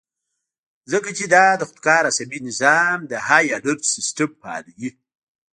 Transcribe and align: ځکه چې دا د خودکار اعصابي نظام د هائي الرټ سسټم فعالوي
ځکه 0.91 1.09
چې 1.17 1.25
دا 1.35 1.45
د 1.57 1.61
خودکار 1.69 2.03
اعصابي 2.07 2.39
نظام 2.47 2.97
د 3.11 3.13
هائي 3.27 3.49
الرټ 3.57 3.81
سسټم 3.95 4.29
فعالوي 4.41 4.89